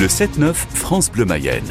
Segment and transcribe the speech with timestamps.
[0.00, 1.62] Le 7-9 France Bleu Mayenne.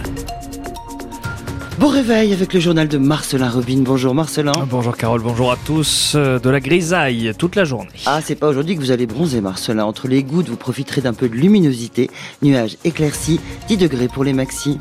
[1.79, 3.81] Bon réveil avec le journal de Marcelin Robin.
[3.83, 4.53] Bonjour Marcelin.
[4.69, 6.13] Bonjour Carole, bonjour à tous.
[6.15, 7.89] Euh, De la grisaille toute la journée.
[8.05, 9.83] Ah, c'est pas aujourd'hui que vous allez bronzer Marcelin.
[9.83, 12.09] Entre les gouttes, vous profiterez d'un peu de luminosité.
[12.41, 14.77] Nuages éclaircis, 10 degrés pour les maxis.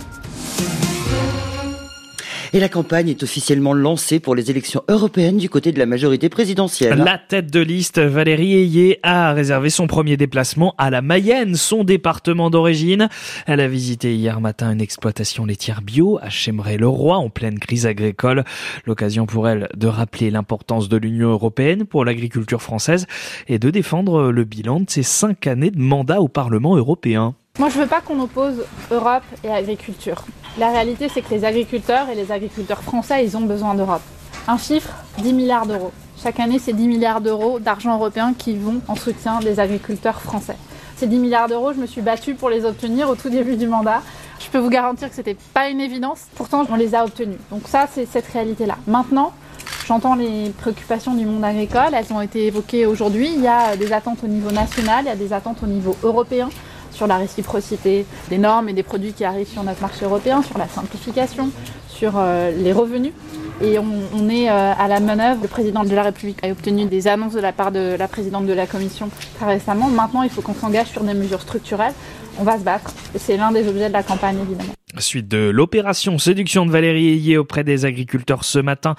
[2.55, 6.29] Et la campagne est officiellement lancée pour les élections européennes du côté de la majorité
[6.29, 6.99] présidentielle.
[6.99, 11.83] La tête de liste, Valérie Ayé, a réservé son premier déplacement à la Mayenne, son
[11.83, 13.09] département d'origine.
[13.47, 18.45] Elle a visité hier matin une exploitation laitière bio à Chemeray-le-Roi en pleine crise agricole.
[18.85, 23.07] L'occasion pour elle de rappeler l'importance de l'Union européenne pour l'agriculture française
[23.49, 27.35] et de défendre le bilan de ses cinq années de mandat au Parlement européen.
[27.59, 30.25] Moi, je veux pas qu'on oppose Europe et agriculture.
[30.57, 34.01] La réalité, c'est que les agriculteurs et les agriculteurs français, ils ont besoin d'Europe.
[34.49, 34.89] Un chiffre,
[35.19, 35.93] 10 milliards d'euros.
[36.23, 40.57] Chaque année, c'est 10 milliards d'euros d'argent européen qui vont en soutien des agriculteurs français.
[40.97, 43.67] Ces 10 milliards d'euros, je me suis battue pour les obtenir au tout début du
[43.67, 44.01] mandat.
[44.41, 46.29] Je peux vous garantir que c'était pas une évidence.
[46.37, 47.39] Pourtant, on les a obtenus.
[47.51, 48.79] Donc ça, c'est cette réalité-là.
[48.87, 49.33] Maintenant,
[49.89, 53.33] J'entends les préoccupations du monde agricole, elles ont été évoquées aujourd'hui.
[53.35, 55.97] Il y a des attentes au niveau national, il y a des attentes au niveau
[56.05, 56.51] européen
[56.93, 60.59] sur la réciprocité des normes et des produits qui arrivent sur notre marché européen, sur
[60.59, 61.51] la simplification,
[61.89, 63.13] sur euh, les revenus.
[63.61, 65.41] Et on, est euh, à la manœuvre.
[65.43, 68.47] Le président de la République a obtenu des annonces de la part de la présidente
[68.47, 69.89] de la Commission très récemment.
[69.89, 71.95] Maintenant, il faut qu'on s'engage sur des mesures structurelles.
[72.39, 72.93] On va se battre.
[73.17, 74.73] C'est l'un des objets de la campagne, évidemment.
[74.99, 78.95] Suite de l'opération séduction de Valérie Ayé auprès des agriculteurs ce matin,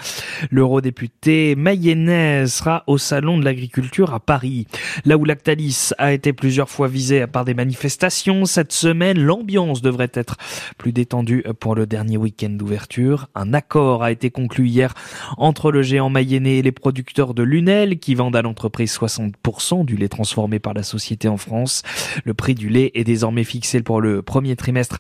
[0.50, 4.66] l'eurodéputé mayennais sera au salon de l'agriculture à Paris.
[5.06, 10.12] Là où Lactalis a été plusieurs fois visé par des manifestations, cette semaine, l'ambiance devrait
[10.16, 10.38] être
[10.80, 13.30] plus détendue pour le dernier week-end d'ouverture.
[13.36, 14.96] Un accord a été conclu hier
[15.38, 19.96] entre le géant mayennais et les producteurs de Lunel qui vendent à l'entreprise 60% du
[19.96, 21.84] lait transformé par la société en France.
[22.26, 24.98] Le prix du lait est désormais fixé pour le premier trimestre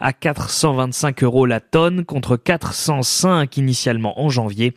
[0.00, 4.74] à 425 euros la tonne contre 405 initialement en janvier.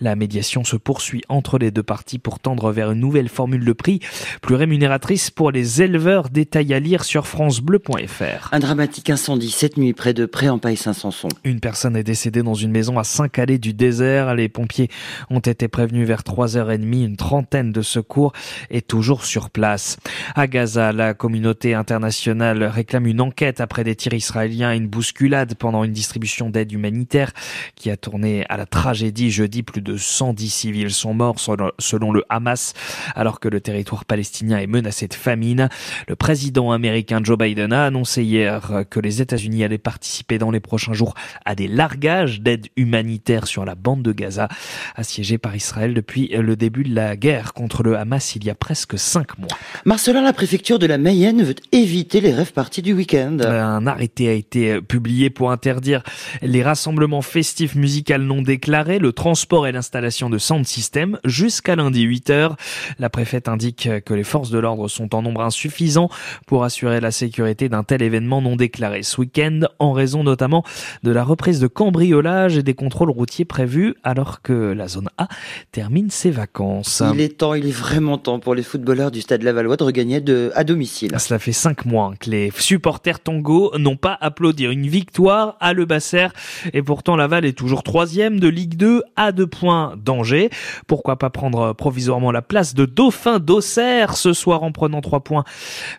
[0.00, 3.72] La médiation se poursuit entre les deux parties pour tendre vers une nouvelle formule de
[3.72, 4.00] prix
[4.42, 6.28] plus rémunératrice pour les éleveurs.
[6.28, 8.48] Détail à lire sur francebleu.fr.
[8.52, 11.28] Un dramatique incendie cette nuit près de Pré-en-Paille-Saint-Sanson.
[11.44, 14.34] Une personne est décédée dans une maison à 5 allées du désert.
[14.34, 14.88] Les pompiers
[15.30, 17.04] ont été prévenus vers 3h30.
[17.04, 18.32] Une trentaine de secours
[18.70, 19.96] est toujours sur place.
[20.34, 25.54] À Gaza, la communauté internationale réclame une enquête après des tirs israéliens et une bousculade
[25.54, 27.32] pendant une distribution d'aide humanitaire
[27.76, 29.62] qui a tourné à la tragédie jeudi.
[29.62, 32.74] Plus de 110 civils sont morts selon le Hamas
[33.14, 35.68] alors que le territoire palestinien est menacé de famine.
[36.08, 40.60] Le président américain Joe Biden a annoncé hier que les États-Unis allaient participer dans les
[40.60, 41.14] prochains jours
[41.44, 44.48] à des largages d'aide humanitaire sur la bande de Gaza,
[44.96, 48.54] assiégée par Israël depuis le début de la guerre contre le Hamas il y a
[48.54, 49.48] presque cinq mois.
[49.84, 53.38] Marcelin, la préfecture de la Mayenne veut éviter les rêves parties du week-end.
[53.40, 56.02] Un arrêté a été publié pour interdire
[56.42, 62.02] les rassemblements festifs musicaux non déclarés, le transport et l'installation de sound system jusqu'à lundi
[62.02, 62.56] 8 heures.
[62.98, 66.08] La préfète indique que les forces de l'ordre sont en nombre insuffisant
[66.46, 70.64] pour assurer la sécurité d'un tel événement non déclaré ce week-end, en raison notamment
[71.02, 75.28] de la reprise de cambriolage et des contrôles routiers prévus alors que la zone A
[75.70, 77.02] termine ses vacances.
[77.14, 80.20] Il est temps, il est vraiment temps pour les footballeurs du Stade Lavallois de regagner
[80.20, 81.14] de, à domicile.
[81.18, 86.28] Cela fait cinq mois les supporters Tango n'ont pas applaudi une victoire à Le Basser
[86.72, 90.50] et pourtant Laval est toujours troisième de Ligue 2 à deux points d'Angers.
[90.86, 95.44] Pourquoi pas prendre provisoirement la place de Dauphin d'Auxerre ce soir en prenant trois points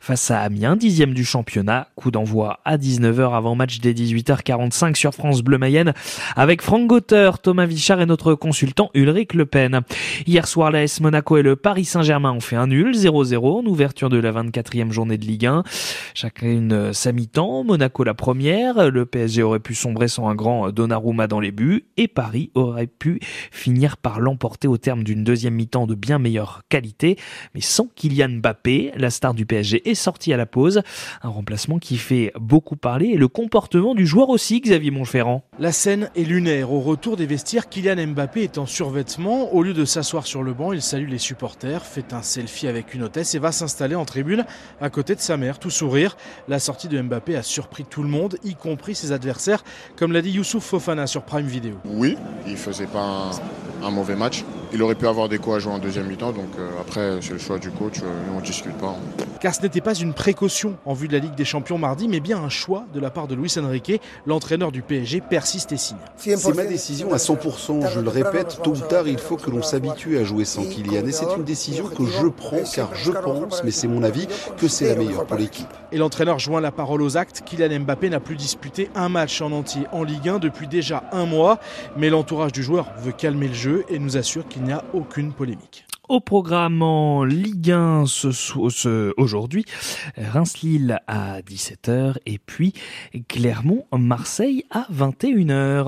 [0.02, 1.88] face à Amiens, dixième du championnat.
[1.96, 5.94] Coup d'envoi à 19h avant match des 18h45 sur France Bleu Mayenne
[6.36, 9.82] avec Franck Gauter, Thomas Vichard et notre consultant Ulrich Le Pen.
[10.26, 14.10] Hier soir, l'AS Monaco et le Paris Saint-Germain ont fait un nul, 0-0 en ouverture
[14.10, 15.64] de la 24e journée de Ligue 1.
[16.16, 21.26] Chacune sa mi-temps, Monaco la première, le PSG aurait pu sombrer sans un grand Donnarumma
[21.26, 23.20] dans les buts et Paris aurait pu
[23.52, 27.18] finir par l'emporter au terme d'une deuxième mi-temps de bien meilleure qualité,
[27.56, 30.84] mais sans Kylian Mbappé, la star du PSG est sortie à la pause,
[31.24, 35.44] un remplacement qui fait beaucoup parler et le comportement du joueur aussi, Xavier Montferrand.
[35.58, 36.72] La scène est lunaire.
[36.72, 39.52] Au retour des vestiaires, Kylian Mbappé est en survêtement.
[39.52, 42.94] Au lieu de s'asseoir sur le banc, il salue les supporters, fait un selfie avec
[42.94, 44.46] une hôtesse et va s'installer en tribune
[44.80, 46.03] à côté de sa mère, tout sourire.
[46.48, 49.64] La sortie de Mbappé a surpris tout le monde, y compris ses adversaires,
[49.96, 51.76] comme l'a dit Youssouf Fofana sur Prime Video.
[51.86, 52.18] Oui,
[52.48, 53.32] il faisait pas
[53.82, 54.44] un, un mauvais match.
[54.74, 56.32] Il aurait pu avoir des coups à jouer en deuxième mi-temps.
[56.32, 56.50] Donc
[56.80, 58.00] après, c'est le choix du coach.
[58.02, 58.96] nous, on discute pas.
[59.40, 62.20] Car ce n'était pas une précaution en vue de la Ligue des Champions mardi, mais
[62.20, 64.02] bien un choix de la part de Luis Enrique.
[64.26, 65.98] L'entraîneur du PSG persiste et signe.
[66.16, 67.90] C'est ma décision à 100%.
[67.94, 71.06] Je le répète, tôt ou tard, il faut que l'on s'habitue à jouer sans Kylian.
[71.06, 74.28] Et c'est une décision que je prends car je pense, mais c'est mon avis,
[74.58, 75.68] que c'est la meilleure pour l'équipe.
[75.92, 77.44] Et l'entraîneur joint la parole aux actes.
[77.46, 81.26] Kylian Mbappé n'a plus disputé un match en entier en Ligue 1 depuis déjà un
[81.26, 81.60] mois.
[81.98, 85.34] Mais l'entourage du joueur veut calmer le jeu et nous assure qu'il n'y a aucune
[85.34, 85.86] polémique.
[86.10, 89.66] Au programme en Ligue 1 ce, ce, aujourd'hui,
[90.18, 92.74] Reims-Lille à 17h et puis
[93.30, 95.88] Clermont-Marseille à 21h.